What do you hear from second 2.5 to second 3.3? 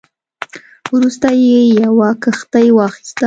واخیسته.